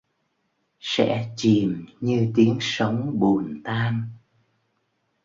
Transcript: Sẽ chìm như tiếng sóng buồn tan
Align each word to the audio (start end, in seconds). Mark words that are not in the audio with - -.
Sẽ 0.79 1.31
chìm 1.37 1.85
như 1.99 2.31
tiếng 2.35 2.57
sóng 2.61 3.19
buồn 3.19 3.61
tan 3.63 4.03